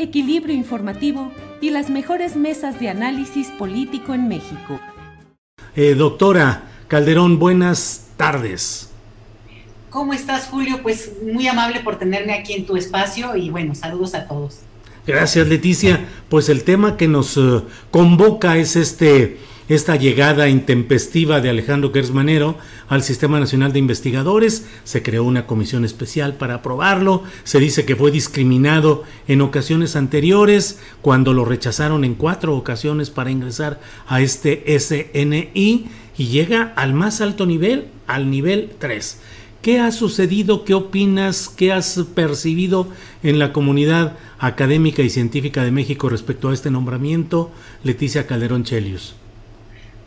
equilibrio 0.00 0.54
informativo 0.54 1.32
y 1.60 1.70
las 1.70 1.90
mejores 1.90 2.36
mesas 2.36 2.80
de 2.80 2.88
análisis 2.88 3.48
político 3.48 4.14
en 4.14 4.28
México. 4.28 4.80
Eh, 5.76 5.94
doctora 5.94 6.64
Calderón, 6.88 7.38
buenas 7.38 8.08
tardes. 8.16 8.90
¿Cómo 9.90 10.12
estás, 10.12 10.46
Julio? 10.46 10.80
Pues 10.82 11.12
muy 11.22 11.46
amable 11.48 11.80
por 11.80 11.98
tenerme 11.98 12.32
aquí 12.32 12.54
en 12.54 12.66
tu 12.66 12.76
espacio 12.76 13.36
y 13.36 13.50
bueno, 13.50 13.74
saludos 13.74 14.14
a 14.14 14.26
todos. 14.26 14.60
Gracias, 15.06 15.48
Leticia. 15.48 16.06
Pues 16.28 16.48
el 16.48 16.62
tema 16.62 16.96
que 16.96 17.08
nos 17.08 17.36
eh, 17.36 17.62
convoca 17.90 18.56
es 18.56 18.76
este 18.76 19.38
esta 19.70 19.94
llegada 19.94 20.48
intempestiva 20.48 21.40
de 21.40 21.48
Alejandro 21.48 21.92
Gersmanero 21.92 22.58
al 22.88 23.04
Sistema 23.04 23.38
Nacional 23.38 23.72
de 23.72 23.78
Investigadores. 23.78 24.66
Se 24.82 25.00
creó 25.00 25.22
una 25.22 25.46
comisión 25.46 25.84
especial 25.84 26.34
para 26.34 26.54
aprobarlo. 26.54 27.22
Se 27.44 27.60
dice 27.60 27.84
que 27.84 27.94
fue 27.94 28.10
discriminado 28.10 29.04
en 29.28 29.40
ocasiones 29.42 29.94
anteriores, 29.94 30.80
cuando 31.02 31.32
lo 31.32 31.44
rechazaron 31.44 32.02
en 32.04 32.16
cuatro 32.16 32.56
ocasiones 32.56 33.10
para 33.10 33.30
ingresar 33.30 33.80
a 34.08 34.20
este 34.20 34.64
SNI 34.76 35.86
y 36.18 36.26
llega 36.26 36.72
al 36.74 36.92
más 36.92 37.20
alto 37.20 37.46
nivel, 37.46 37.86
al 38.08 38.28
nivel 38.28 38.72
3. 38.76 39.18
¿Qué 39.62 39.78
ha 39.78 39.92
sucedido? 39.92 40.64
¿Qué 40.64 40.74
opinas? 40.74 41.48
¿Qué 41.48 41.70
has 41.70 41.96
percibido 42.12 42.88
en 43.22 43.38
la 43.38 43.52
comunidad 43.52 44.16
académica 44.40 45.02
y 45.02 45.10
científica 45.10 45.62
de 45.62 45.70
México 45.70 46.08
respecto 46.08 46.48
a 46.48 46.54
este 46.54 46.72
nombramiento? 46.72 47.52
Leticia 47.84 48.26
Calderón 48.26 48.64
Chelius. 48.64 49.14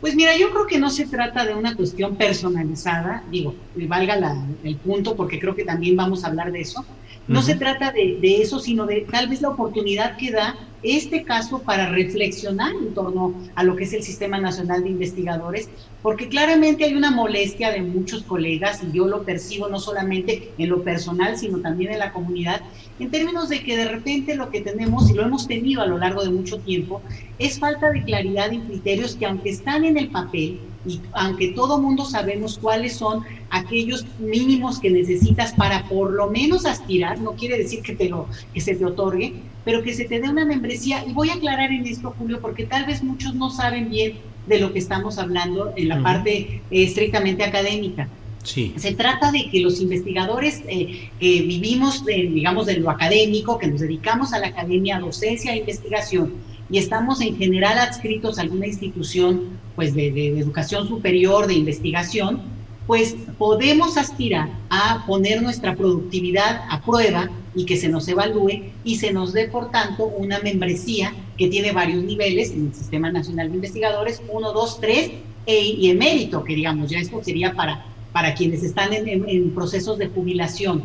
Pues 0.04 0.16
mira, 0.16 0.36
yo 0.36 0.50
creo 0.50 0.66
que 0.66 0.78
no 0.78 0.90
se 0.90 1.06
trata 1.06 1.46
de 1.46 1.54
una 1.54 1.74
cuestión 1.74 2.18
personalizada, 2.18 3.24
digo, 3.30 3.54
me 3.74 3.86
valga 3.86 4.20
el 4.62 4.76
punto 4.76 5.16
porque 5.16 5.40
creo 5.40 5.56
que 5.56 5.64
también 5.64 5.96
vamos 5.96 6.22
a 6.22 6.26
hablar 6.26 6.52
de 6.52 6.60
eso. 6.60 6.84
No 7.26 7.40
se 7.40 7.54
trata 7.54 7.90
de, 7.90 8.18
de, 8.20 8.42
eso, 8.42 8.58
sino 8.58 8.84
de 8.84 9.06
tal 9.10 9.30
vez 9.30 9.40
la 9.40 9.48
oportunidad 9.48 10.18
que 10.18 10.30
da 10.30 10.73
este 10.84 11.24
caso 11.24 11.62
para 11.62 11.88
reflexionar 11.88 12.72
en 12.74 12.92
torno 12.92 13.34
a 13.54 13.64
lo 13.64 13.74
que 13.74 13.84
es 13.84 13.92
el 13.94 14.02
Sistema 14.02 14.38
Nacional 14.38 14.84
de 14.84 14.90
Investigadores, 14.90 15.70
porque 16.02 16.28
claramente 16.28 16.84
hay 16.84 16.94
una 16.94 17.10
molestia 17.10 17.72
de 17.72 17.80
muchos 17.80 18.22
colegas, 18.22 18.82
y 18.82 18.94
yo 18.96 19.06
lo 19.06 19.24
percibo 19.24 19.68
no 19.68 19.80
solamente 19.80 20.52
en 20.58 20.68
lo 20.68 20.82
personal, 20.82 21.38
sino 21.38 21.60
también 21.60 21.92
en 21.92 21.98
la 21.98 22.12
comunidad, 22.12 22.60
en 22.98 23.10
términos 23.10 23.48
de 23.48 23.62
que 23.64 23.76
de 23.76 23.88
repente 23.88 24.36
lo 24.36 24.50
que 24.50 24.60
tenemos, 24.60 25.10
y 25.10 25.14
lo 25.14 25.22
hemos 25.22 25.48
tenido 25.48 25.80
a 25.80 25.86
lo 25.86 25.96
largo 25.96 26.22
de 26.22 26.30
mucho 26.30 26.58
tiempo, 26.58 27.00
es 27.38 27.58
falta 27.58 27.90
de 27.90 28.04
claridad 28.04 28.52
en 28.52 28.66
criterios 28.66 29.16
que 29.16 29.26
aunque 29.26 29.50
están 29.50 29.84
en 29.84 29.96
el 29.96 30.10
papel, 30.10 30.60
y 30.86 31.00
aunque 31.12 31.52
todo 31.52 31.80
mundo 31.80 32.04
sabemos 32.04 32.58
cuáles 32.58 32.96
son 32.96 33.24
aquellos 33.48 34.04
mínimos 34.18 34.78
que 34.78 34.90
necesitas 34.90 35.54
para 35.54 35.88
por 35.88 36.12
lo 36.12 36.28
menos 36.30 36.66
aspirar, 36.66 37.18
no 37.20 37.32
quiere 37.32 37.56
decir 37.56 37.82
que, 37.82 37.94
te 37.94 38.10
lo, 38.10 38.28
que 38.52 38.60
se 38.60 38.74
te 38.74 38.84
otorgue, 38.84 39.32
pero 39.64 39.82
que 39.82 39.94
se 39.94 40.04
te 40.04 40.20
dé 40.20 40.28
una 40.28 40.44
membresía. 40.44 41.04
Y 41.06 41.12
voy 41.12 41.30
a 41.30 41.34
aclarar 41.34 41.72
en 41.72 41.86
esto, 41.86 42.14
Julio, 42.18 42.40
porque 42.40 42.64
tal 42.64 42.84
vez 42.86 43.02
muchos 43.02 43.34
no 43.34 43.50
saben 43.50 43.90
bien 43.90 44.18
de 44.46 44.60
lo 44.60 44.72
que 44.72 44.78
estamos 44.78 45.18
hablando 45.18 45.72
en 45.76 45.88
la 45.88 46.02
parte 46.02 46.30
eh, 46.30 46.60
estrictamente 46.70 47.44
académica. 47.44 48.08
Sí. 48.42 48.74
Se 48.76 48.92
trata 48.92 49.32
de 49.32 49.48
que 49.50 49.60
los 49.60 49.80
investigadores 49.80 50.62
eh, 50.68 51.08
que 51.18 51.40
vivimos, 51.40 52.04
digamos, 52.04 52.66
de 52.66 52.76
lo 52.76 52.90
académico, 52.90 53.58
que 53.58 53.68
nos 53.68 53.80
dedicamos 53.80 54.34
a 54.34 54.38
la 54.38 54.48
academia, 54.48 54.98
docencia 54.98 55.54
e 55.54 55.58
investigación, 55.58 56.34
y 56.70 56.78
estamos 56.78 57.22
en 57.22 57.36
general 57.36 57.78
adscritos 57.78 58.38
a 58.38 58.42
alguna 58.42 58.66
institución 58.66 59.58
pues, 59.76 59.94
de, 59.94 60.10
de 60.10 60.38
educación 60.38 60.86
superior, 60.86 61.46
de 61.46 61.54
investigación, 61.54 62.42
pues 62.86 63.16
podemos 63.38 63.96
aspirar 63.96 64.50
a 64.68 65.04
poner 65.06 65.42
nuestra 65.42 65.74
productividad 65.74 66.62
a 66.68 66.82
prueba 66.82 67.30
y 67.54 67.64
que 67.64 67.76
se 67.76 67.88
nos 67.88 68.06
evalúe 68.08 68.72
y 68.84 68.96
se 68.96 69.12
nos 69.12 69.32
dé, 69.32 69.48
por 69.48 69.70
tanto, 69.70 70.04
una 70.04 70.40
membresía 70.40 71.14
que 71.38 71.48
tiene 71.48 71.72
varios 71.72 72.02
niveles 72.04 72.50
en 72.50 72.66
el 72.66 72.74
Sistema 72.74 73.10
Nacional 73.10 73.48
de 73.48 73.54
Investigadores, 73.54 74.22
1, 74.28 74.52
2, 74.52 74.80
3 74.80 75.10
y 75.46 75.90
emérito, 75.90 76.42
que 76.42 76.54
digamos, 76.54 76.90
ya 76.90 76.98
esto 76.98 77.22
sería 77.22 77.52
para, 77.54 77.84
para 78.12 78.34
quienes 78.34 78.62
están 78.62 78.92
en, 78.92 79.50
procesos 79.50 79.98
de 79.98 80.08
jubilación. 80.08 80.82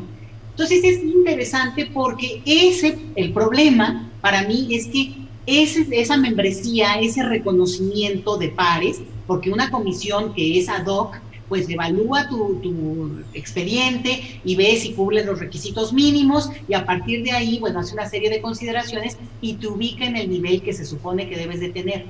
Entonces 0.52 0.84
es 0.84 1.04
interesante 1.04 1.90
porque 1.94 2.42
ese, 2.46 2.98
el 3.16 3.32
problema 3.34 4.10
para 4.22 4.44
mí 4.44 4.68
es 4.72 4.88
que 4.88 5.14
ese, 5.46 5.88
esa 5.92 6.18
membresía, 6.18 7.00
ese 7.00 7.24
reconocimiento 7.24 8.38
de 8.38 8.50
pares, 8.50 9.02
porque 9.26 9.52
una 9.52 9.72
comisión 9.72 10.34
que 10.34 10.60
es 10.60 10.68
ad 10.70 10.86
hoc, 10.88 11.16
pues 11.50 11.68
evalúa 11.68 12.30
tu, 12.30 13.26
expediente 13.34 14.40
y 14.46 14.56
ve 14.56 14.78
si 14.78 14.94
cumple 14.94 15.26
los 15.26 15.40
requisitos 15.40 15.92
mínimos 15.92 16.50
y 16.68 16.76
a 16.76 16.86
partir 16.86 17.24
de 17.24 17.32
ahí, 17.32 17.60
bueno, 17.60 17.80
hace 17.80 17.96
una 17.96 18.08
serie 18.08 18.30
de 18.30 18.40
consideraciones 18.40 19.18
y 19.42 19.56
te 19.56 19.68
ubica 19.68 20.06
en 20.06 20.16
el 20.16 20.30
nivel 20.30 20.62
que 20.62 20.74
se 20.74 20.86
supone 20.86 21.28
que 21.28 21.36
debes 21.36 21.60
de 21.60 21.70
tener. 21.70 22.06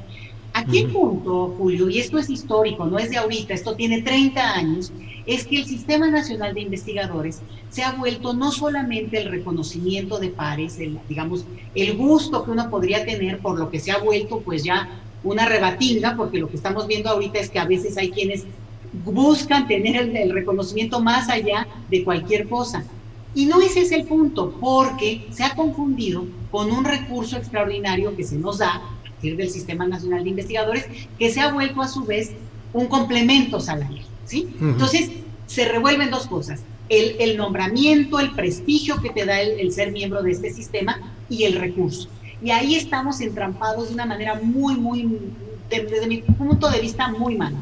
Aquí 0.53 0.79
el 0.79 0.91
punto, 0.91 1.55
Julio, 1.57 1.89
y 1.89 1.99
esto 1.99 2.17
es 2.17 2.29
histórico, 2.29 2.85
no 2.85 2.97
es 2.97 3.11
de 3.11 3.17
ahorita, 3.17 3.53
esto 3.53 3.75
tiene 3.75 4.01
30 4.01 4.55
años, 4.55 4.91
es 5.25 5.45
que 5.45 5.57
el 5.57 5.65
Sistema 5.65 6.09
Nacional 6.09 6.55
de 6.55 6.61
Investigadores 6.61 7.39
se 7.69 7.83
ha 7.83 7.91
vuelto 7.93 8.33
no 8.33 8.51
solamente 8.51 9.21
el 9.21 9.29
reconocimiento 9.29 10.17
de 10.17 10.29
pares, 10.29 10.79
el, 10.79 10.99
digamos, 11.07 11.45
el 11.75 11.95
gusto 11.95 12.43
que 12.43 12.51
uno 12.51 12.69
podría 12.69 13.05
tener 13.05 13.39
por 13.39 13.59
lo 13.59 13.69
que 13.69 13.79
se 13.79 13.91
ha 13.91 13.99
vuelto 13.99 14.41
pues 14.41 14.63
ya 14.63 14.89
una 15.23 15.45
rebatinga, 15.45 16.15
porque 16.17 16.39
lo 16.39 16.49
que 16.49 16.55
estamos 16.55 16.87
viendo 16.87 17.09
ahorita 17.09 17.39
es 17.39 17.49
que 17.49 17.59
a 17.59 17.65
veces 17.65 17.97
hay 17.97 18.09
quienes 18.09 18.45
buscan 19.03 19.67
tener 19.67 19.95
el, 20.15 20.31
reconocimiento 20.31 20.99
más 20.99 21.29
allá 21.29 21.67
de 21.89 22.03
cualquier 22.03 22.47
cosa. 22.47 22.83
Y 23.35 23.45
no 23.45 23.61
ese 23.61 23.81
es 23.81 23.91
el 23.91 24.05
punto, 24.05 24.55
porque 24.59 25.27
se 25.31 25.43
ha 25.43 25.55
confundido 25.55 26.25
con 26.51 26.71
un 26.71 26.83
recurso 26.83 27.37
extraordinario 27.37 28.15
que 28.15 28.23
se 28.23 28.37
nos 28.37 28.57
da 28.57 28.75
a 28.75 29.01
partir 29.03 29.35
del 29.37 29.49
Sistema 29.49 29.87
Nacional 29.87 30.23
de 30.23 30.31
Investigadores, 30.31 30.85
que 31.17 31.29
se 31.29 31.39
ha 31.39 31.51
vuelto 31.51 31.81
a 31.81 31.87
su 31.87 32.03
vez 32.05 32.31
un 32.73 32.87
complemento 32.87 33.59
salarial. 33.59 34.05
¿sí? 34.25 34.47
Entonces, 34.59 35.11
se 35.45 35.65
revuelven 35.65 36.09
dos 36.09 36.27
cosas. 36.27 36.61
El, 36.89 37.37
nombramiento, 37.37 38.19
el 38.19 38.31
prestigio 38.31 38.99
que 38.99 39.11
te 39.11 39.25
da 39.25 39.39
el, 39.39 39.71
ser 39.71 39.91
miembro 39.91 40.23
de 40.23 40.31
este 40.31 40.51
sistema 40.51 40.99
y 41.29 41.43
el 41.43 41.53
recurso. 41.53 42.09
Y 42.41 42.49
ahí 42.49 42.75
estamos 42.75 43.21
entrampados 43.21 43.89
de 43.89 43.93
una 43.93 44.07
manera 44.07 44.39
muy, 44.41 44.75
muy, 44.75 45.07
desde 45.69 46.07
mi 46.07 46.17
punto 46.21 46.69
de 46.69 46.79
vista, 46.79 47.09
muy 47.09 47.35
mala. 47.35 47.57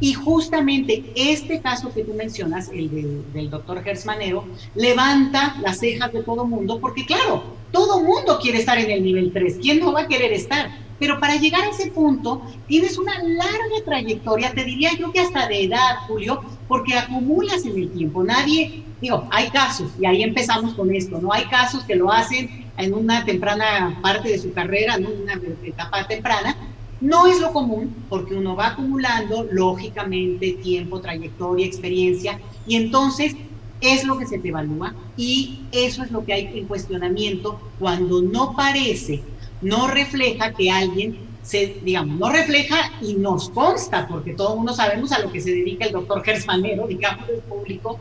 Y 0.00 0.14
justamente 0.14 1.12
este 1.14 1.60
caso 1.60 1.92
que 1.92 2.04
tú 2.04 2.14
mencionas, 2.14 2.70
el 2.72 2.88
del 3.32 3.50
doctor 3.50 3.82
Gersmanero, 3.82 4.44
levanta 4.74 5.56
las 5.60 5.78
cejas 5.78 6.12
de 6.12 6.22
todo 6.22 6.46
mundo, 6.46 6.78
porque 6.80 7.04
claro, 7.04 7.42
todo 7.72 8.02
mundo 8.02 8.38
quiere 8.40 8.58
estar 8.58 8.78
en 8.78 8.90
el 8.90 9.02
nivel 9.02 9.32
3. 9.32 9.58
¿Quién 9.60 9.80
no 9.80 9.92
va 9.92 10.02
a 10.02 10.08
querer 10.08 10.32
estar? 10.32 10.70
Pero 10.98 11.20
para 11.20 11.36
llegar 11.36 11.62
a 11.62 11.70
ese 11.70 11.90
punto, 11.90 12.42
tienes 12.66 12.98
una 12.98 13.22
larga 13.22 13.84
trayectoria, 13.84 14.52
te 14.52 14.64
diría 14.64 14.90
yo 14.98 15.12
que 15.12 15.20
hasta 15.20 15.46
de 15.46 15.64
edad, 15.64 15.98
Julio, 16.06 16.42
porque 16.66 16.94
acumulas 16.94 17.64
en 17.64 17.78
el 17.78 17.90
tiempo. 17.90 18.24
Nadie, 18.24 18.84
digo, 19.00 19.28
hay 19.30 19.48
casos, 19.50 19.92
y 20.00 20.06
ahí 20.06 20.22
empezamos 20.22 20.74
con 20.74 20.92
esto, 20.94 21.20
¿no? 21.20 21.32
Hay 21.32 21.44
casos 21.44 21.84
que 21.84 21.94
lo 21.94 22.10
hacen 22.10 22.66
en 22.76 22.94
una 22.94 23.24
temprana 23.24 23.98
parte 24.02 24.28
de 24.28 24.38
su 24.38 24.52
carrera, 24.52 24.94
en 24.96 25.06
una 25.06 25.40
etapa 25.62 26.06
temprana. 26.06 26.56
No 27.00 27.26
es 27.26 27.40
lo 27.40 27.52
común, 27.52 28.06
porque 28.08 28.34
uno 28.34 28.56
va 28.56 28.68
acumulando, 28.68 29.46
lógicamente, 29.50 30.58
tiempo, 30.60 31.00
trayectoria, 31.00 31.66
experiencia, 31.66 32.40
y 32.66 32.76
entonces 32.76 33.36
es 33.80 34.04
lo 34.04 34.18
que 34.18 34.26
se 34.26 34.38
te 34.40 34.48
evalúa 34.48 34.96
y 35.16 35.60
eso 35.70 36.02
es 36.02 36.10
lo 36.10 36.24
que 36.24 36.32
hay 36.32 36.50
en 36.54 36.66
cuestionamiento 36.66 37.60
cuando 37.78 38.22
no 38.22 38.56
parece, 38.56 39.22
no 39.60 39.86
refleja 39.86 40.54
que 40.54 40.70
alguien 40.70 41.16
se, 41.40 41.78
digamos, 41.82 42.18
no 42.18 42.28
refleja 42.30 42.76
y 43.00 43.14
nos 43.14 43.48
consta, 43.50 44.06
porque 44.08 44.34
todo 44.34 44.50
el 44.50 44.56
mundo 44.56 44.74
sabemos 44.74 45.12
a 45.12 45.20
lo 45.20 45.30
que 45.30 45.40
se 45.40 45.50
dedica 45.50 45.86
el 45.86 45.92
doctor 45.92 46.22
Gersmanero, 46.24 46.86
digamos, 46.86 47.26
del 47.26 47.40
público, 47.42 48.00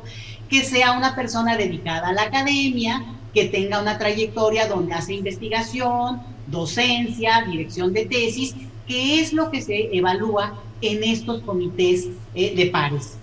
que 0.49 0.63
sea 0.63 0.97
una 0.97 1.15
persona 1.15 1.55
dedicada 1.55 2.09
a 2.09 2.13
la 2.13 2.23
academia, 2.23 3.05
que 3.33 3.45
tenga 3.45 3.79
una 3.81 3.97
trayectoria 3.97 4.67
donde 4.67 4.94
hace 4.94 5.13
investigación, 5.13 6.21
docencia, 6.45 7.44
dirección 7.47 7.94
de 7.94 8.05
tesis, 8.05 8.55
que 8.88 9.19
es 9.19 9.34
lo 9.34 9.51
que 9.51 9.62
se 9.62 9.95
evalúa 9.95 10.54
en 10.81 11.04
estos 11.04 11.42
comités 11.42 12.07
eh, 12.36 12.56
de 12.56 12.66
pares. 12.68 13.18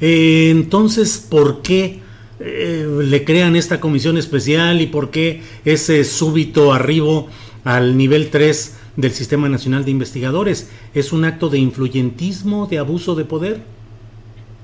Eh, 0.00 0.48
entonces, 0.50 1.18
¿por 1.18 1.62
qué 1.62 2.00
eh, 2.40 2.86
le 3.02 3.24
crean 3.24 3.54
esta 3.54 3.80
comisión 3.80 4.16
especial 4.16 4.80
y 4.80 4.86
por 4.86 5.10
qué 5.10 5.42
ese 5.64 6.04
súbito 6.04 6.72
arribo 6.72 7.28
al 7.64 7.96
nivel 7.96 8.30
3 8.30 8.76
del 8.96 9.12
Sistema 9.12 9.48
Nacional 9.48 9.84
de 9.84 9.90
Investigadores? 9.90 10.70
¿Es 10.94 11.12
un 11.12 11.24
acto 11.24 11.48
de 11.48 11.58
influyentismo, 11.58 12.66
de 12.66 12.78
abuso 12.78 13.14
de 13.14 13.24
poder? 13.24 13.62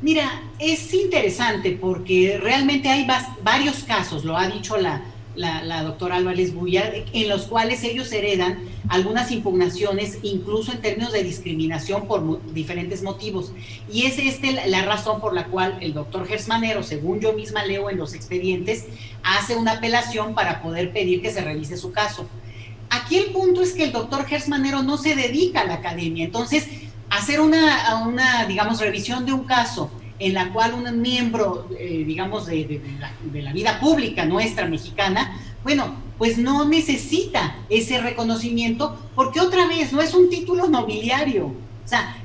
Mira, 0.03 0.43
es 0.59 0.93
interesante 0.93 1.79
porque 1.81 2.39
realmente 2.43 2.89
hay 2.89 3.07
varios 3.43 3.85
casos, 3.85 4.25
lo 4.25 4.37
ha 4.37 4.49
dicho 4.49 4.77
la, 4.77 5.03
la, 5.37 5.83
doctora 5.83 6.17
Álvarez 6.17 6.55
Buya, 6.55 6.93
en 7.13 7.29
los 7.29 7.43
cuales 7.43 7.85
ellos 7.85 8.11
heredan 8.13 8.59
algunas 8.89 9.31
impugnaciones, 9.31 10.19
incluso 10.23 10.73
en 10.73 10.81
términos 10.81 11.13
de 11.13 11.23
discriminación 11.23 12.07
por 12.07 12.53
diferentes 12.53 13.03
motivos. 13.03 13.53
Y 13.93 14.07
es 14.07 14.19
esta 14.19 14.67
la 14.67 14.83
razón 14.85 15.21
por 15.21 15.35
la 15.35 15.47
cual 15.47 15.79
el 15.81 15.95
doctor 15.95 16.27
Gersmanero, 16.27 16.83
según 16.83 17.21
yo 17.21 17.33
misma 17.33 17.65
leo 17.65 17.91
en 17.91 17.99
los 17.99 18.15
expedientes, 18.15 18.87
hace 19.23 19.57
una 19.57 19.73
apelación 19.73 20.35
para 20.35 20.63
poder 20.63 20.93
pedir 20.93 21.23
que 21.23 21.33
se 21.33 21.43
revise 21.43 21.77
su 21.77 21.93
caso. 21.93 22.27
Aquí 22.91 23.17
el 23.17 23.33
punto 23.33 23.63
es 23.63 23.73
que 23.73 23.85
el 23.85 23.93
doctor 23.93 24.27
Gersmanero 24.27 24.83
no 24.83 24.97
se 24.97 25.17
dedica 25.17 25.63
a 25.63 25.67
la 25.67 25.75
academia, 25.75 26.25
entonces 26.25 26.67
hacer 27.11 27.41
una, 27.41 28.05
una 28.07 28.47
digamos, 28.47 28.81
revisión 28.81 29.27
de 29.27 29.33
un 29.33 29.45
caso 29.45 29.91
en 30.19 30.35
la 30.35 30.53
cual 30.53 30.75
un 30.75 31.01
miembro, 31.01 31.69
eh, 31.79 32.05
digamos, 32.07 32.47
de, 32.47 32.81
la, 33.33 33.53
vida 33.53 33.79
pública 33.81 34.25
nuestra 34.25 34.67
mexicana, 34.67 35.41
bueno, 35.63 35.97
pues 36.19 36.39
no 36.39 36.65
necesita 36.65 37.57
ese 37.69 38.01
reconocimiento 38.01 38.97
porque 39.15 39.41
otra 39.41 39.67
vez 39.67 39.93
no 39.93 40.01
es 40.01 40.15
un 40.15 40.31
título 40.31 40.69
nobiliario. 40.69 41.47
O 41.47 41.89
sea, 41.89 42.17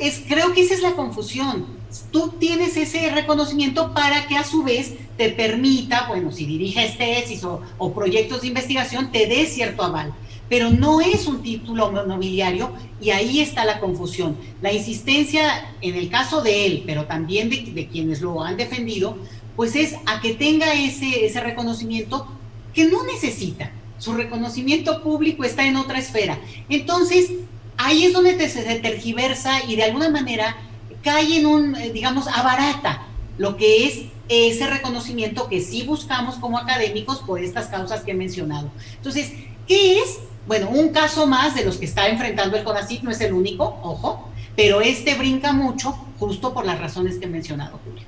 es, 0.00 0.22
creo 0.28 0.52
que 0.52 0.62
esa 0.62 0.74
es 0.74 0.82
la 0.82 0.92
confusión. 0.92 1.66
Tú 2.12 2.34
tienes 2.38 2.76
ese 2.76 3.10
reconocimiento 3.10 3.94
para 3.94 4.26
que 4.26 4.36
a 4.36 4.44
su 4.44 4.62
vez 4.62 4.94
te 5.16 5.30
permita, 5.30 6.06
bueno, 6.08 6.30
si 6.30 6.46
diriges 6.46 6.96
tesis 6.96 7.42
o, 7.44 7.62
o 7.78 7.92
proyectos 7.92 8.42
de 8.42 8.48
investigación, 8.48 9.10
te 9.10 9.26
dé 9.26 9.46
cierto 9.46 9.82
aval 9.82 10.12
pero 10.50 10.68
no 10.68 11.00
es 11.00 11.28
un 11.28 11.42
título 11.42 11.92
nobiliario 11.92 12.72
y 13.00 13.10
ahí 13.10 13.40
está 13.40 13.64
la 13.64 13.78
confusión. 13.78 14.36
La 14.60 14.72
insistencia 14.72 15.72
en 15.80 15.94
el 15.94 16.10
caso 16.10 16.42
de 16.42 16.66
él, 16.66 16.82
pero 16.84 17.04
también 17.04 17.48
de, 17.48 17.86
quienes 17.86 18.20
lo 18.20 18.42
han 18.42 18.56
defendido, 18.56 19.16
pues 19.54 19.76
es 19.76 19.94
a 20.06 20.20
que 20.20 20.34
tenga 20.34 20.74
ese, 20.74 21.24
ese 21.24 21.40
reconocimiento 21.40 22.26
que 22.74 22.86
no 22.86 23.04
necesita. 23.04 23.70
Su 23.98 24.12
reconocimiento 24.12 25.04
público 25.04 25.44
está 25.44 25.64
en 25.64 25.76
otra 25.76 26.00
esfera. 26.00 26.40
Entonces, 26.68 27.30
ahí 27.76 28.06
es 28.06 28.12
donde 28.12 28.32
te, 28.32 28.48
se 28.48 28.62
tergiversa 28.80 29.64
y 29.68 29.76
de 29.76 29.84
alguna 29.84 30.10
manera 30.10 30.56
cae 31.04 31.38
en 31.38 31.46
un, 31.46 31.76
eh, 31.76 31.92
digamos, 31.92 32.26
abarata 32.26 33.06
lo 33.38 33.56
que 33.56 33.86
es 33.86 34.00
ese 34.28 34.66
reconocimiento 34.66 35.48
que 35.48 35.60
sí 35.60 35.84
buscamos 35.84 36.36
como 36.36 36.58
académicos 36.58 37.20
por 37.20 37.40
estas 37.40 37.68
causas 37.68 38.02
que 38.02 38.10
he 38.10 38.14
mencionado. 38.14 38.68
Entonces, 38.96 39.32
¿qué 39.68 40.00
es 40.00 40.18
bueno, 40.50 40.68
un 40.68 40.88
caso 40.88 41.28
más 41.28 41.54
de 41.54 41.64
los 41.64 41.76
que 41.76 41.84
está 41.84 42.08
enfrentando 42.08 42.56
el 42.56 42.64
CONACYT, 42.64 43.04
no 43.04 43.12
es 43.12 43.20
el 43.20 43.32
único, 43.32 43.78
ojo, 43.84 44.32
pero 44.56 44.80
este 44.80 45.14
brinca 45.14 45.52
mucho 45.52 45.92
justo 46.18 46.52
por 46.52 46.66
las 46.66 46.80
razones 46.80 47.18
que 47.18 47.26
he 47.26 47.28
mencionado, 47.28 47.78
Julio. 47.84 48.02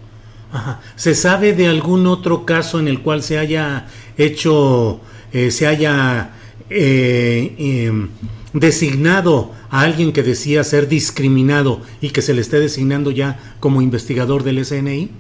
Ajá. 0.51 0.81
¿Se 0.97 1.15
sabe 1.15 1.53
de 1.53 1.69
algún 1.69 2.09
otro 2.09 2.45
caso 2.45 2.81
en 2.81 2.89
el 2.89 3.01
cual 3.01 3.23
se 3.23 3.39
haya 3.39 3.87
hecho, 4.19 5.01
eh, 5.33 5.53
se 5.53 5.69
haya 5.69 6.33
eh, 6.69 7.55
em, 7.59 8.09
designado 8.53 9.53
a 9.71 9.83
alguien 9.83 10.13
que 10.13 10.25
decía 10.25 10.65
ser 10.65 10.89
discriminado 10.89 11.83
y 12.01 12.11
que 12.11 12.23
se 12.23 12.35
le 12.35 12.41
esté 12.41 12.59
designando 12.59 13.13
ya 13.13 13.39
como 13.61 13.83
investigador 13.83 14.43
del 14.43 14.65
SNI? 14.65 15.13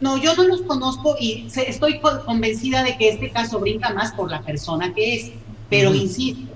No, 0.00 0.16
yo 0.16 0.34
no 0.34 0.42
los 0.42 0.62
conozco 0.62 1.14
y 1.20 1.46
estoy 1.54 2.00
convencida 2.00 2.82
de 2.82 2.98
que 2.98 3.10
este 3.10 3.30
caso 3.30 3.60
brinca 3.60 3.94
más 3.94 4.12
por 4.12 4.28
la 4.28 4.42
persona 4.42 4.92
que 4.92 5.14
es, 5.14 5.30
pero 5.70 5.94
insisto, 5.94 6.53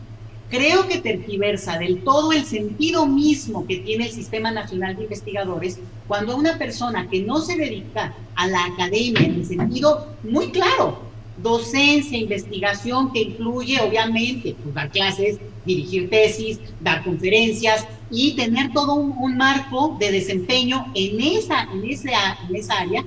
creo 0.48 0.88
que 0.88 0.98
tergiversa 0.98 1.78
del 1.78 2.02
todo 2.02 2.32
el 2.32 2.44
sentido 2.44 3.06
mismo 3.06 3.66
que 3.66 3.78
tiene 3.78 4.06
el 4.06 4.12
Sistema 4.12 4.50
Nacional 4.50 4.96
de 4.96 5.04
Investigadores 5.04 5.78
cuando 6.06 6.36
una 6.36 6.58
persona 6.58 7.08
que 7.08 7.22
no 7.22 7.40
se 7.40 7.56
dedica 7.56 8.14
a 8.34 8.46
la 8.46 8.64
academia 8.64 9.22
en 9.22 9.34
el 9.34 9.44
sentido 9.44 10.06
muy 10.22 10.50
claro, 10.50 11.02
docencia, 11.42 12.18
investigación 12.18 13.12
que 13.12 13.20
incluye 13.20 13.80
obviamente 13.80 14.56
pues, 14.62 14.74
dar 14.74 14.90
clases, 14.90 15.38
dirigir 15.64 16.08
tesis, 16.08 16.58
dar 16.80 17.04
conferencias 17.04 17.86
y 18.10 18.32
tener 18.32 18.72
todo 18.72 18.94
un, 18.94 19.36
marco 19.36 19.96
de 20.00 20.10
desempeño 20.10 20.90
en 20.94 21.20
esa, 21.20 21.68
en, 21.72 21.84
esa, 21.84 22.38
en 22.48 22.56
esa 22.56 22.78
área, 22.78 23.04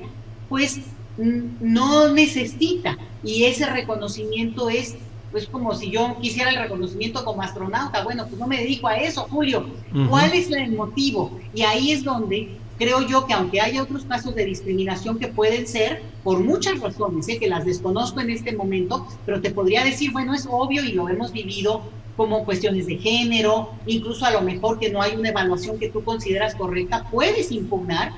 pues 0.47 0.79
no 1.17 2.09
necesita. 2.09 2.97
Y 3.23 3.43
ese 3.45 3.65
reconocimiento 3.65 4.69
es 4.69 4.95
pues 5.31 5.47
como 5.47 5.73
si 5.73 5.89
yo 5.89 6.17
quisiera 6.21 6.49
el 6.49 6.57
reconocimiento 6.57 7.23
como 7.23 7.41
astronauta. 7.41 8.03
Bueno, 8.03 8.25
pues 8.27 8.39
no 8.39 8.47
me 8.47 8.57
dedico 8.57 8.87
a 8.87 8.97
eso, 8.97 9.27
Julio. 9.29 9.65
¿Cuál 10.09 10.33
es 10.33 10.51
el 10.51 10.73
motivo? 10.73 11.39
Y 11.53 11.61
ahí 11.63 11.91
es 11.91 12.03
donde 12.03 12.57
creo 12.77 13.07
yo 13.07 13.25
que 13.25 13.33
aunque 13.33 13.61
haya 13.61 13.83
otros 13.83 14.05
casos 14.05 14.35
de 14.35 14.45
discriminación 14.45 15.19
que 15.19 15.27
pueden 15.27 15.67
ser 15.67 16.03
por 16.23 16.39
muchas 16.39 16.79
razones, 16.79 17.25
sé 17.25 17.37
que 17.37 17.47
las 17.47 17.63
desconozco 17.63 18.19
en 18.19 18.31
este 18.31 18.55
momento, 18.55 19.07
pero 19.25 19.39
te 19.39 19.51
podría 19.51 19.83
decir, 19.83 20.11
bueno, 20.11 20.33
es 20.33 20.47
obvio 20.49 20.83
y 20.83 20.93
lo 20.93 21.07
hemos 21.07 21.31
vivido 21.31 21.83
como 22.17 22.43
cuestiones 22.43 22.87
de 22.87 22.97
género, 22.97 23.69
incluso 23.85 24.25
a 24.25 24.31
lo 24.31 24.41
mejor 24.41 24.79
que 24.79 24.89
no 24.89 25.01
hay 25.01 25.15
una 25.15 25.29
evaluación 25.29 25.79
que 25.79 25.89
tú 25.89 26.03
consideras 26.03 26.55
correcta, 26.55 27.07
puedes 27.09 27.51
impugnar 27.51 28.11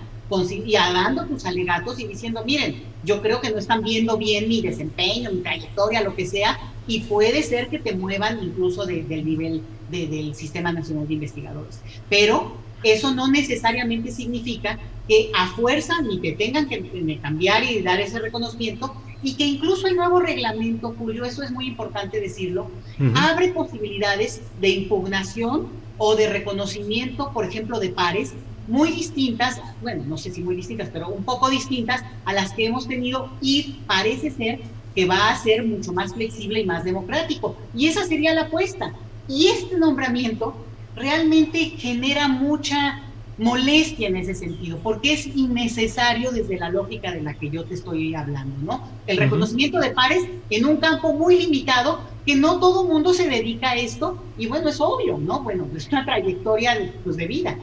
y 0.49 0.73
dando 0.73 1.25
tus 1.25 1.45
alegatos 1.45 1.99
y 1.99 2.07
diciendo, 2.07 2.43
miren, 2.45 2.83
yo 3.03 3.21
creo 3.21 3.39
que 3.39 3.51
no 3.51 3.59
están 3.59 3.83
viendo 3.83 4.17
bien 4.17 4.47
mi 4.47 4.61
desempeño, 4.61 5.31
mi 5.31 5.41
trayectoria, 5.41 6.01
lo 6.01 6.15
que 6.15 6.25
sea, 6.25 6.57
y 6.87 7.01
puede 7.01 7.43
ser 7.43 7.69
que 7.69 7.79
te 7.79 7.95
muevan 7.95 8.43
incluso 8.43 8.85
del 8.85 9.25
nivel 9.25 9.61
del 9.89 10.35
Sistema 10.35 10.71
Nacional 10.71 11.07
de 11.07 11.13
Investigadores. 11.13 11.79
Pero 12.09 12.57
eso 12.83 13.13
no 13.13 13.27
necesariamente 13.27 14.11
significa 14.11 14.79
que 15.07 15.31
a 15.37 15.47
fuerza 15.47 16.01
ni 16.01 16.19
que 16.19 16.33
tengan 16.33 16.67
que 16.67 17.19
cambiar 17.21 17.63
y 17.63 17.81
dar 17.81 17.99
ese 17.99 18.19
reconocimiento 18.19 18.95
y 19.21 19.35
que 19.35 19.45
incluso 19.45 19.87
el 19.87 19.95
nuevo 19.95 20.19
reglamento, 20.19 20.93
Julio, 20.97 21.23
eso 21.23 21.43
es 21.43 21.51
muy 21.51 21.67
importante 21.67 22.19
decirlo, 22.19 22.69
abre 23.15 23.49
posibilidades 23.49 24.41
de 24.59 24.69
impugnación 24.69 25.67
o 25.97 26.15
de 26.15 26.27
reconocimiento, 26.27 27.31
por 27.33 27.45
ejemplo, 27.45 27.79
de 27.79 27.89
pares 27.89 28.33
muy 28.67 28.91
distintas, 28.91 29.61
bueno, 29.81 30.03
no 30.07 30.17
sé 30.17 30.31
si 30.31 30.41
muy 30.41 30.55
distintas, 30.55 30.89
pero 30.91 31.09
un 31.09 31.23
poco 31.23 31.49
distintas 31.49 32.03
a 32.25 32.33
las 32.33 32.53
que 32.53 32.65
hemos 32.65 32.87
tenido 32.87 33.29
y 33.41 33.77
parece 33.87 34.31
ser 34.31 34.59
que 34.95 35.05
va 35.05 35.29
a 35.29 35.35
ser 35.35 35.63
mucho 35.63 35.93
más 35.93 36.13
flexible 36.13 36.61
y 36.61 36.65
más 36.65 36.83
democrático. 36.83 37.55
Y 37.75 37.87
esa 37.87 38.05
sería 38.05 38.33
la 38.33 38.43
apuesta. 38.43 38.93
Y 39.27 39.47
este 39.47 39.77
nombramiento 39.77 40.55
realmente 40.95 41.59
genera 41.77 42.27
mucha 42.27 43.01
molestia 43.37 44.07
en 44.07 44.17
ese 44.17 44.35
sentido, 44.35 44.77
porque 44.83 45.13
es 45.13 45.25
innecesario 45.25 46.31
desde 46.31 46.57
la 46.57 46.69
lógica 46.69 47.11
de 47.11 47.21
la 47.21 47.33
que 47.33 47.49
yo 47.49 47.63
te 47.63 47.73
estoy 47.73 48.13
hablando, 48.13 48.55
¿no? 48.63 48.87
El 49.07 49.17
reconocimiento 49.17 49.79
de 49.79 49.89
pares 49.89 50.23
en 50.49 50.65
un 50.65 50.77
campo 50.77 51.13
muy 51.13 51.37
limitado, 51.39 52.01
que 52.25 52.35
no 52.35 52.59
todo 52.59 52.85
mundo 52.85 53.13
se 53.13 53.27
dedica 53.27 53.71
a 53.71 53.75
esto, 53.75 54.21
y 54.37 54.47
bueno, 54.47 54.69
es 54.69 54.79
obvio, 54.79 55.17
¿no? 55.17 55.41
Bueno, 55.41 55.67
es 55.75 55.87
una 55.87 56.05
trayectoria 56.05 56.91
pues, 57.03 57.17
de 57.17 57.27
vida. 57.27 57.57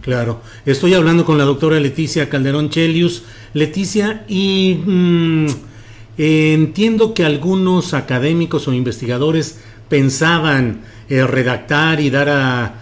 Claro, 0.00 0.40
estoy 0.66 0.94
hablando 0.94 1.24
con 1.24 1.38
la 1.38 1.44
doctora 1.44 1.80
Leticia 1.80 2.28
Calderón 2.28 2.68
Chelius. 2.68 3.22
Leticia, 3.54 4.24
y 4.28 4.80
entiendo 6.16 7.14
que 7.14 7.24
algunos 7.24 7.94
académicos 7.94 8.68
o 8.68 8.72
investigadores 8.72 9.60
pensaban 9.88 10.82
eh, 11.08 11.26
redactar 11.26 12.00
y 12.00 12.10
dar 12.10 12.28
a, 12.28 12.80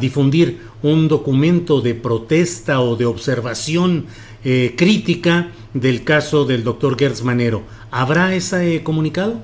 difundir 0.00 0.60
un 0.82 1.06
documento 1.06 1.80
de 1.80 1.94
protesta 1.94 2.80
o 2.80 2.96
de 2.96 3.06
observación 3.06 4.06
eh, 4.44 4.74
crítica 4.76 5.52
del 5.72 6.02
caso 6.02 6.44
del 6.44 6.64
doctor 6.64 6.98
Gertz 6.98 7.22
Manero. 7.22 7.62
¿Habrá 7.92 8.34
ese 8.34 8.82
comunicado? 8.82 9.40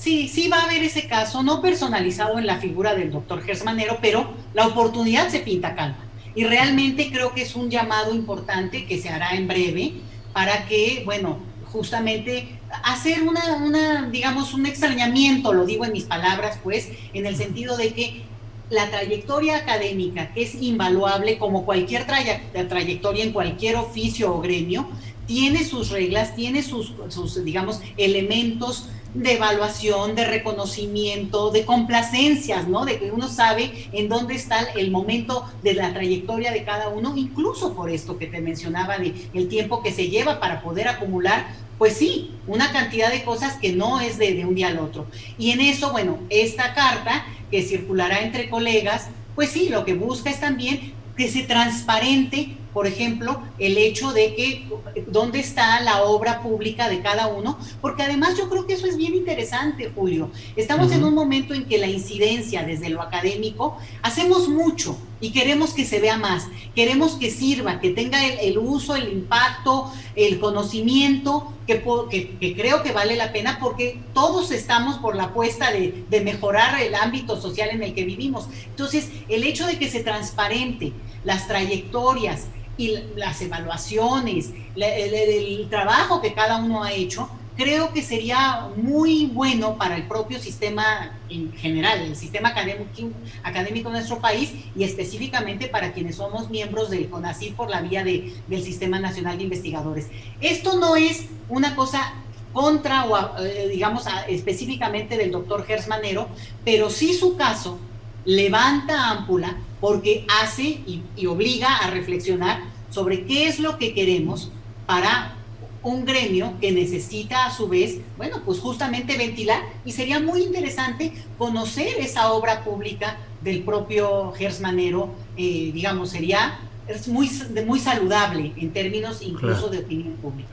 Sí, 0.00 0.28
sí 0.28 0.48
va 0.48 0.60
a 0.60 0.64
haber 0.64 0.82
ese 0.82 1.06
caso, 1.06 1.42
no 1.42 1.60
personalizado 1.60 2.38
en 2.38 2.46
la 2.46 2.56
figura 2.56 2.94
del 2.94 3.12
doctor 3.12 3.42
Gersmanero, 3.42 3.98
pero 4.00 4.32
la 4.54 4.66
oportunidad 4.66 5.28
se 5.28 5.40
pinta 5.40 5.74
calma. 5.74 5.98
Y 6.34 6.44
realmente 6.44 7.10
creo 7.12 7.34
que 7.34 7.42
es 7.42 7.54
un 7.54 7.68
llamado 7.70 8.14
importante 8.14 8.86
que 8.86 8.98
se 8.98 9.10
hará 9.10 9.34
en 9.34 9.46
breve 9.46 9.92
para 10.32 10.64
que, 10.66 11.02
bueno, 11.04 11.38
justamente 11.72 12.58
hacer 12.84 13.22
una, 13.22 13.56
una, 13.56 14.08
digamos, 14.10 14.54
un 14.54 14.66
extrañamiento, 14.66 15.52
lo 15.52 15.64
digo 15.64 15.84
en 15.84 15.92
mis 15.92 16.04
palabras, 16.04 16.58
pues, 16.62 16.88
en 17.12 17.26
el 17.26 17.36
sentido 17.36 17.76
de 17.76 17.92
que 17.92 18.22
la 18.70 18.88
trayectoria 18.88 19.56
académica, 19.56 20.32
que 20.32 20.42
es 20.42 20.54
invaluable 20.54 21.38
como 21.38 21.64
cualquier 21.64 22.06
trayectoria 22.06 23.24
en 23.24 23.32
cualquier 23.32 23.76
oficio 23.76 24.34
o 24.34 24.40
gremio, 24.40 24.88
tiene 25.26 25.64
sus 25.64 25.90
reglas, 25.90 26.34
tiene 26.34 26.62
sus, 26.62 26.92
sus, 27.08 27.44
digamos, 27.44 27.80
elementos 27.96 28.88
de 29.14 29.34
evaluación, 29.34 30.14
de 30.14 30.24
reconocimiento, 30.24 31.50
de 31.50 31.64
complacencias, 31.64 32.68
¿no? 32.68 32.84
De 32.84 32.98
que 32.98 33.10
uno 33.10 33.28
sabe 33.28 33.88
en 33.92 34.08
dónde 34.08 34.34
está 34.34 34.60
el 34.76 34.90
momento 34.90 35.44
de 35.62 35.74
la 35.74 35.92
trayectoria 35.92 36.52
de 36.52 36.64
cada 36.64 36.88
uno, 36.88 37.16
incluso 37.16 37.74
por 37.74 37.90
esto 37.90 38.18
que 38.18 38.26
te 38.26 38.40
mencionaba 38.40 38.98
de 38.98 39.14
el 39.34 39.48
tiempo 39.48 39.82
que 39.82 39.92
se 39.92 40.08
lleva 40.08 40.38
para 40.38 40.62
poder 40.62 40.88
acumular, 40.88 41.48
pues 41.78 41.94
sí, 41.96 42.32
una 42.46 42.72
cantidad 42.72 43.10
de 43.10 43.24
cosas 43.24 43.56
que 43.56 43.72
no 43.72 44.00
es 44.00 44.18
de, 44.18 44.44
un 44.44 44.54
día 44.54 44.68
al 44.68 44.78
otro. 44.78 45.06
Y 45.38 45.50
en 45.50 45.60
eso, 45.60 45.90
bueno, 45.90 46.18
esta 46.28 46.74
carta 46.74 47.24
que 47.50 47.62
circulará 47.62 48.20
entre 48.20 48.50
colegas, 48.50 49.08
pues 49.34 49.50
sí, 49.50 49.70
lo 49.70 49.84
que 49.84 49.94
busca 49.94 50.30
es 50.30 50.40
también 50.40 50.92
que 51.16 51.28
se 51.28 51.42
transparente 51.42 52.56
por 52.72 52.86
ejemplo, 52.86 53.42
el 53.58 53.76
hecho 53.78 54.12
de 54.12 54.34
que 54.34 54.68
dónde 55.08 55.40
está 55.40 55.80
la 55.80 56.02
obra 56.02 56.42
pública 56.42 56.88
de 56.88 57.00
cada 57.00 57.26
uno, 57.26 57.58
porque 57.80 58.02
además 58.02 58.36
yo 58.36 58.48
creo 58.48 58.66
que 58.66 58.74
eso 58.74 58.86
es 58.86 58.96
bien 58.96 59.14
interesante, 59.14 59.90
Julio. 59.94 60.30
Estamos 60.56 60.92
en 60.92 61.04
un 61.04 61.14
momento 61.14 61.54
en 61.54 61.64
que 61.64 61.78
la 61.78 61.86
incidencia 61.86 62.62
desde 62.62 62.88
lo 62.88 63.02
académico, 63.02 63.78
hacemos 64.02 64.48
mucho 64.48 64.96
y 65.20 65.30
queremos 65.30 65.74
que 65.74 65.84
se 65.84 66.00
vea 66.00 66.16
más, 66.16 66.46
queremos 66.74 67.12
que 67.12 67.30
sirva, 67.30 67.80
que 67.80 67.90
tenga 67.90 68.24
el, 68.24 68.58
uso, 68.58 68.96
el 68.96 69.12
impacto, 69.12 69.92
el 70.16 70.38
conocimiento, 70.38 71.52
que, 71.66 72.36
que, 72.40 72.56
creo 72.56 72.82
que 72.82 72.92
vale 72.92 73.16
la 73.16 73.32
pena 73.32 73.58
porque 73.60 74.00
todos 74.12 74.50
estamos 74.50 74.98
por 74.98 75.14
la 75.14 75.24
apuesta 75.24 75.70
de, 75.72 76.04
de 76.08 76.20
mejorar 76.20 76.80
el 76.80 76.94
ámbito 76.94 77.40
social 77.40 77.70
en 77.70 77.82
el 77.82 77.94
que 77.94 78.04
vivimos. 78.04 78.46
Entonces, 78.66 79.08
el 79.28 79.44
hecho 79.44 79.66
de 79.66 79.78
que 79.78 79.90
se 79.90 80.02
transparente 80.02 80.92
las 81.24 81.46
trayectorias, 81.46 82.46
y 82.80 82.98
las 83.14 83.42
evaluaciones, 83.42 84.52
el, 84.74 85.68
trabajo 85.68 86.22
que 86.22 86.32
cada 86.32 86.56
uno 86.56 86.82
ha 86.82 86.92
hecho, 86.92 87.28
creo 87.54 87.92
que 87.92 88.00
sería 88.00 88.68
muy 88.74 89.26
bueno 89.26 89.76
para 89.76 89.96
el 89.96 90.08
propio 90.08 90.38
sistema 90.38 91.18
en 91.28 91.52
general, 91.52 92.00
el 92.00 92.16
sistema 92.16 92.48
académico, 92.48 93.10
académico 93.42 93.90
de 93.90 93.96
nuestro 93.96 94.18
país 94.18 94.54
y 94.74 94.84
específicamente 94.84 95.68
para 95.68 95.92
quienes 95.92 96.16
somos 96.16 96.48
miembros 96.48 96.88
del 96.88 97.10
CONACYT 97.10 97.54
por 97.54 97.68
la 97.68 97.82
vía 97.82 98.02
de, 98.02 98.32
del 98.48 98.62
Sistema 98.62 98.98
Nacional 98.98 99.36
de 99.36 99.44
Investigadores. 99.44 100.06
Esto 100.40 100.78
no 100.78 100.96
es 100.96 101.26
una 101.50 101.76
cosa 101.76 102.14
contra 102.54 103.04
o 103.04 103.44
eh, 103.44 103.68
digamos 103.70 104.04
específicamente 104.26 105.18
del 105.18 105.30
doctor 105.30 105.66
Gersmanero, 105.66 106.28
pero 106.64 106.88
sí 106.88 107.12
su 107.12 107.36
caso 107.36 107.78
levanta 108.24 109.10
ámpula 109.10 109.56
porque 109.80 110.26
hace 110.42 110.62
y, 110.62 111.02
y 111.16 111.26
obliga 111.26 111.76
a 111.76 111.90
reflexionar 111.90 112.62
sobre 112.90 113.24
qué 113.24 113.48
es 113.48 113.60
lo 113.60 113.78
que 113.78 113.94
queremos 113.94 114.50
para 114.86 115.36
un 115.82 116.04
gremio 116.04 116.52
que 116.60 116.72
necesita 116.72 117.46
a 117.46 117.50
su 117.50 117.68
vez, 117.68 117.98
bueno, 118.18 118.42
pues 118.44 118.60
justamente 118.60 119.16
ventilar 119.16 119.62
y 119.84 119.92
sería 119.92 120.20
muy 120.20 120.42
interesante 120.42 121.12
conocer 121.38 121.98
esa 122.00 122.32
obra 122.32 122.64
pública 122.64 123.16
del 123.40 123.62
propio 123.62 124.32
Gersmanero, 124.32 125.10
eh, 125.36 125.70
digamos, 125.72 126.10
sería 126.10 126.58
es 126.86 127.08
muy, 127.08 127.30
muy 127.66 127.78
saludable 127.78 128.52
en 128.56 128.72
términos 128.72 129.22
incluso 129.22 129.68
de 129.68 129.78
opinión 129.78 130.14
pública. 130.14 130.48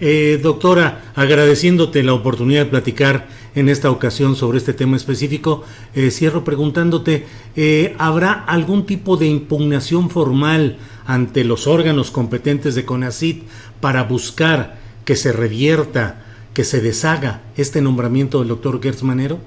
Eh, 0.00 0.40
doctora, 0.42 1.12
agradeciéndote 1.14 2.02
la 2.02 2.14
oportunidad 2.14 2.64
de 2.64 2.70
platicar 2.70 3.28
en 3.54 3.68
esta 3.68 3.90
ocasión 3.90 4.34
sobre 4.34 4.56
este 4.56 4.72
tema 4.72 4.96
específico, 4.96 5.62
eh, 5.94 6.10
cierro 6.10 6.42
preguntándote, 6.42 7.26
eh, 7.54 7.94
¿habrá 7.98 8.32
algún 8.32 8.86
tipo 8.86 9.18
de 9.18 9.26
impugnación 9.26 10.08
formal 10.08 10.78
ante 11.04 11.44
los 11.44 11.66
órganos 11.66 12.10
competentes 12.10 12.74
de 12.74 12.86
CONACIT 12.86 13.42
para 13.80 14.04
buscar 14.04 14.78
que 15.04 15.16
se 15.16 15.32
revierta, 15.32 16.24
que 16.54 16.64
se 16.64 16.80
deshaga 16.80 17.42
este 17.56 17.82
nombramiento 17.82 18.38
del 18.38 18.48
doctor 18.48 18.80
Gertz 18.82 19.02
Manero? 19.02 19.38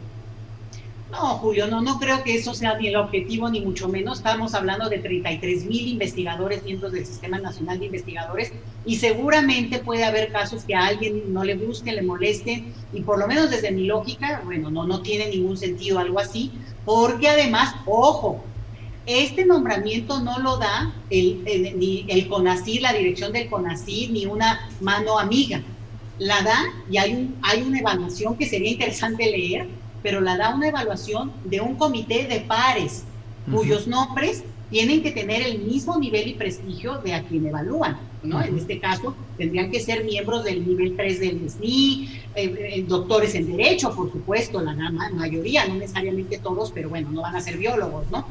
No, 1.14 1.38
Julio, 1.38 1.68
no, 1.68 1.80
no 1.80 2.00
creo 2.00 2.24
que 2.24 2.34
eso 2.34 2.56
sea 2.56 2.76
ni 2.76 2.88
el 2.88 2.96
objetivo, 2.96 3.48
ni 3.48 3.62
mucho 3.62 3.88
menos. 3.88 4.18
Estamos 4.18 4.56
hablando 4.56 4.90
de 4.90 4.98
33 4.98 5.66
mil 5.66 5.88
investigadores, 5.88 6.64
miembros 6.64 6.92
del 6.92 7.06
Sistema 7.06 7.38
Nacional 7.38 7.78
de 7.78 7.86
Investigadores, 7.86 8.52
y 8.84 8.96
seguramente 8.96 9.78
puede 9.78 10.06
haber 10.06 10.32
casos 10.32 10.64
que 10.64 10.74
a 10.74 10.88
alguien 10.88 11.32
no 11.32 11.44
le 11.44 11.54
guste, 11.54 11.92
le 11.92 12.02
moleste, 12.02 12.64
y 12.92 13.02
por 13.02 13.20
lo 13.20 13.28
menos 13.28 13.52
desde 13.52 13.72
mi 13.72 13.86
lógica, 13.86 14.42
bueno, 14.44 14.72
no, 14.72 14.88
no 14.88 15.04
tiene 15.04 15.28
ningún 15.28 15.56
sentido 15.56 16.00
algo 16.00 16.20
así, 16.20 16.52
porque 16.84 17.30
además, 17.30 17.76
ojo, 17.86 18.44
este 19.06 19.46
nombramiento 19.46 20.20
no 20.20 20.40
lo 20.40 20.58
da 20.58 20.96
el, 21.12 21.44
ni 21.78 22.06
el 22.08 22.28
CONACID, 22.28 22.82
la 22.82 22.92
dirección 22.92 23.32
del 23.34 23.52
CONACID, 23.52 24.10
ni 24.10 24.26
una 24.26 24.68
mano 24.82 25.20
amiga. 25.20 25.62
La 26.18 26.42
da 26.42 26.58
y 26.90 26.98
hay, 26.98 27.14
un, 27.14 27.36
hay 27.44 27.62
una 27.62 27.80
evaluación 27.80 28.36
que 28.36 28.48
sería 28.48 28.72
interesante 28.72 29.30
leer 29.30 29.68
pero 30.04 30.22
la 30.22 30.38
da 30.38 30.54
una 30.54 30.68
evaluación 30.68 31.32
de 31.46 31.62
un 31.62 31.76
comité 31.76 32.28
de 32.28 32.42
pares, 32.42 33.06
cuyos 33.52 33.88
nombres 33.88 34.44
tienen 34.70 35.02
que 35.02 35.12
tener 35.12 35.42
el 35.44 35.60
mismo 35.60 35.98
nivel 36.00 36.28
y 36.28 36.34
prestigio 36.34 36.98
de 36.98 37.14
a 37.14 37.24
quien 37.24 37.46
evalúan. 37.46 37.98
¿no? 38.24 38.42
En 38.42 38.58
este 38.58 38.80
caso, 38.80 39.16
tendrían 39.38 39.70
que 39.70 39.80
ser 39.80 40.04
miembros 40.04 40.44
del 40.44 40.68
nivel 40.68 40.96
3 40.96 41.20
del 41.20 41.50
SNI, 41.50 42.10
eh, 42.36 42.56
eh, 42.76 42.86
doctores 42.88 43.36
en 43.36 43.56
Derecho, 43.56 43.94
por 43.96 44.12
supuesto, 44.12 44.62
la 44.62 44.74
mayoría, 45.14 45.68
no 45.68 45.76
necesariamente 45.76 46.38
todos, 46.40 46.72
pero 46.72 46.90
bueno, 46.90 47.12
no 47.12 47.22
van 47.22 47.36
a 47.36 47.42
ser 47.42 47.58
biólogos, 47.58 48.10
¿no? 48.12 48.26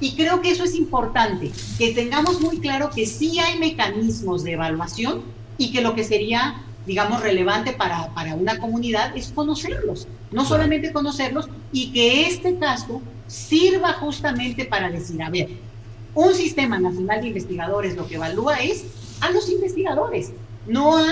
Y 0.00 0.12
creo 0.16 0.40
que 0.40 0.50
eso 0.50 0.64
es 0.64 0.74
importante, 0.74 1.50
que 1.78 1.92
tengamos 1.92 2.40
muy 2.40 2.58
claro 2.58 2.90
que 2.90 3.04
sí 3.04 3.38
hay 3.38 3.58
mecanismos 3.58 4.42
de 4.42 4.52
evaluación 4.52 5.22
y 5.58 5.72
que 5.72 5.82
lo 5.82 5.94
que 5.94 6.04
sería 6.04 6.62
digamos, 6.86 7.22
relevante 7.22 7.72
para, 7.72 8.12
para 8.14 8.34
una 8.34 8.58
comunidad 8.58 9.16
es 9.16 9.28
conocerlos, 9.28 10.08
no 10.30 10.44
solamente 10.44 10.92
conocerlos 10.92 11.48
y 11.72 11.92
que 11.92 12.26
este 12.26 12.56
caso 12.58 13.02
sirva 13.26 13.92
justamente 13.94 14.64
para 14.64 14.90
decir, 14.90 15.22
a 15.22 15.30
ver, 15.30 15.48
un 16.14 16.34
sistema 16.34 16.78
nacional 16.78 17.20
de 17.20 17.28
investigadores 17.28 17.96
lo 17.96 18.06
que 18.06 18.16
evalúa 18.16 18.56
es 18.60 18.84
a 19.20 19.30
los 19.30 19.48
investigadores, 19.48 20.32
no, 20.66 20.96
a, 20.96 21.04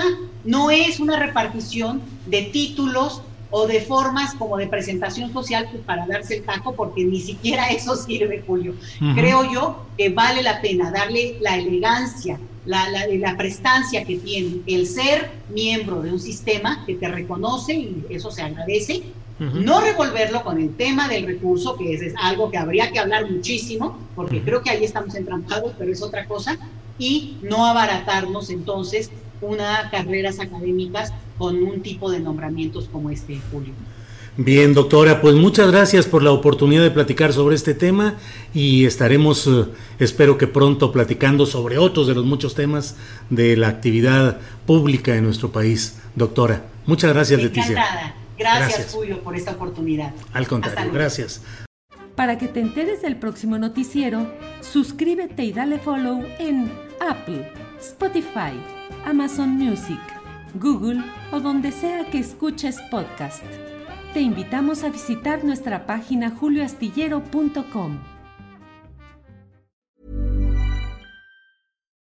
no 0.43 0.71
es 0.71 0.99
una 0.99 1.17
repartición 1.17 2.01
de 2.25 2.43
títulos 2.43 3.21
o 3.51 3.65
de 3.65 3.81
formas 3.81 4.35
como 4.35 4.57
de 4.57 4.67
presentación 4.67 5.33
social 5.33 5.67
pues, 5.71 5.83
para 5.83 6.05
darse 6.05 6.37
el 6.37 6.43
taco, 6.43 6.75
porque 6.75 7.03
ni 7.03 7.19
siquiera 7.19 7.69
eso 7.69 7.95
sirve, 7.95 8.43
Julio. 8.45 8.75
Creo 9.15 9.51
yo 9.51 9.85
que 9.97 10.09
vale 10.09 10.43
la 10.43 10.61
pena 10.61 10.91
darle 10.91 11.37
la 11.41 11.57
elegancia, 11.57 12.39
la, 12.65 12.89
la, 12.89 13.07
la, 13.07 13.37
prestancia 13.37 14.03
que 14.03 14.17
tiene 14.17 14.61
el 14.67 14.85
ser 14.85 15.31
miembro 15.49 16.01
de 16.01 16.11
un 16.11 16.19
sistema 16.19 16.83
que 16.85 16.95
te 16.95 17.07
reconoce 17.07 17.73
y 17.73 18.05
eso 18.09 18.31
se 18.31 18.41
agradece, 18.41 19.03
no 19.39 19.79
revolverlo 19.79 20.43
con 20.43 20.59
el 20.59 20.75
tema 20.75 21.07
del 21.07 21.25
recurso, 21.25 21.77
que 21.77 21.93
es, 21.93 22.13
algo 22.17 22.51
que 22.51 22.57
habría 22.57 22.91
que 22.91 22.99
hablar 22.99 23.31
muchísimo, 23.31 23.97
porque 24.13 24.41
creo 24.41 24.61
que 24.61 24.69
ahí 24.69 24.83
estamos 24.83 25.15
entrampados, 25.15 25.73
pero 25.77 25.91
es 25.91 26.01
otra 26.01 26.25
cosa, 26.25 26.57
y 26.97 27.37
no 27.41 27.65
abaratarnos 27.65 28.49
entonces 28.49 29.09
unas 29.39 29.89
carreras 29.91 30.39
académicas 30.41 31.13
con 31.37 31.63
un 31.63 31.81
tipo 31.81 32.11
de 32.11 32.19
nombramientos 32.19 32.89
como 32.91 33.09
este, 33.09 33.39
Julio. 33.49 33.73
Bien, 34.41 34.73
doctora, 34.73 35.19
pues 35.19 35.35
muchas 35.35 35.69
gracias 35.69 36.05
por 36.05 36.23
la 36.23 36.31
oportunidad 36.31 36.81
de 36.81 36.91
platicar 36.91 37.33
sobre 37.33 37.57
este 37.57 37.73
tema 37.73 38.15
y 38.53 38.85
estaremos, 38.85 39.45
eh, 39.47 39.65
espero 39.99 40.37
que 40.37 40.47
pronto, 40.47 40.93
platicando 40.93 41.45
sobre 41.45 41.77
otros 41.77 42.07
de 42.07 42.15
los 42.15 42.23
muchos 42.23 42.55
temas 42.55 42.95
de 43.29 43.57
la 43.57 43.67
actividad 43.67 44.39
pública 44.65 45.13
en 45.17 45.25
nuestro 45.25 45.51
país. 45.51 45.99
Doctora, 46.15 46.63
muchas 46.85 47.11
gracias, 47.11 47.43
Leticia. 47.43 47.73
Gracias, 47.73 48.13
gracias, 48.37 48.93
Julio, 48.93 49.19
por 49.19 49.35
esta 49.35 49.51
oportunidad. 49.51 50.13
Al 50.31 50.47
contrario, 50.47 50.89
gracias. 50.93 51.41
Para 52.15 52.37
que 52.37 52.47
te 52.47 52.61
enteres 52.61 53.01
del 53.01 53.17
próximo 53.17 53.57
noticiero, 53.57 54.25
suscríbete 54.61 55.43
y 55.43 55.51
dale 55.51 55.79
follow 55.79 56.23
en 56.39 56.71
Apple, 57.01 57.51
Spotify, 57.81 58.53
Amazon 59.03 59.49
Music, 59.49 59.99
Google 60.53 61.03
o 61.33 61.41
donde 61.41 61.73
sea 61.73 62.09
que 62.09 62.19
escuches 62.19 62.77
podcast. 62.89 63.43
Te 64.13 64.21
invitamos 64.21 64.83
a 64.83 64.89
visitar 64.89 65.43
nuestra 65.43 65.85
página 65.85 66.31
julioastillero.com. 66.31 67.99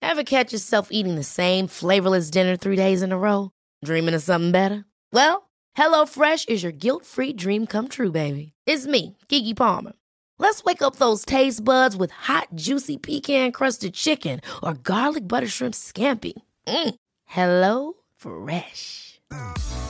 Ever 0.02 0.22
catch 0.22 0.52
yourself 0.52 0.88
eating 0.90 1.16
the 1.16 1.24
same 1.24 1.66
flavorless 1.66 2.30
dinner 2.30 2.56
three 2.56 2.76
days 2.76 3.02
in 3.02 3.10
a 3.10 3.18
row? 3.18 3.50
Dreaming 3.84 4.14
of 4.14 4.22
something 4.22 4.52
better? 4.52 4.84
Well, 5.12 5.50
HelloFresh 5.76 6.48
is 6.48 6.62
your 6.62 6.72
guilt-free 6.72 7.32
dream 7.32 7.66
come 7.66 7.88
true, 7.88 8.12
baby. 8.12 8.52
It's 8.66 8.86
me, 8.86 9.16
Kiki 9.28 9.54
Palmer. 9.54 9.92
Let's 10.38 10.62
wake 10.64 10.82
up 10.82 10.96
those 10.96 11.24
taste 11.24 11.64
buds 11.64 11.96
with 11.96 12.10
hot, 12.10 12.48
juicy 12.54 12.96
pecan-crusted 12.96 13.94
chicken 13.94 14.40
or 14.62 14.74
garlic 14.74 15.26
butter 15.26 15.48
shrimp 15.48 15.74
scampi. 15.74 16.34
Mm. 16.66 16.94
Hello 17.24 17.94
Fresh. 18.16 19.20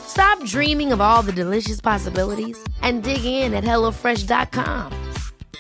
Stop 0.07 0.45
dreaming 0.45 0.93
of 0.93 1.01
all 1.01 1.23
the 1.23 1.33
delicious 1.33 1.81
possibilities 1.81 2.59
and 2.83 3.03
dig 3.03 3.25
in 3.25 3.55
at 3.55 3.65
HelloFresh.com. 3.65 4.91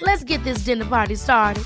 Let's 0.02 0.24
get 0.24 0.42
this 0.44 0.64
dinner 0.64 0.86
party 0.86 1.16
started. 1.16 1.64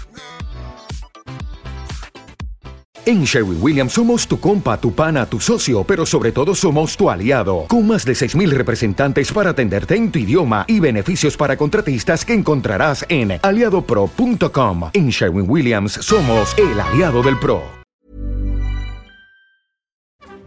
En 3.08 3.25
Sherwin 3.25 3.56
Williams 3.62 3.94
somos 3.94 4.28
tu 4.28 4.38
compa, 4.38 4.78
tu 4.78 4.92
pana, 4.94 5.25
tu 5.25 5.40
socio, 5.40 5.82
pero 5.82 6.04
sobre 6.04 6.30
todo 6.30 6.54
somos 6.54 6.94
tu 6.94 7.08
aliado, 7.08 7.64
con 7.66 7.87
más 7.87 8.04
de 8.04 8.12
6.000 8.12 8.50
representantes 8.50 9.32
para 9.32 9.49
atenderte 9.50 9.97
en 9.97 10.12
tu 10.12 10.18
idioma 10.18 10.66
y 10.68 10.78
beneficios 10.78 11.35
para 11.35 11.56
contratistas 11.56 12.23
que 12.23 12.35
encontrarás 12.35 13.06
en 13.08 13.40
aliadopro.com. 13.40 14.90
En 14.92 15.08
Sherwin 15.08 15.49
Williams 15.49 15.92
somos 15.92 16.54
el 16.58 16.78
aliado 16.78 17.23
del 17.23 17.38
PRO. 17.38 17.77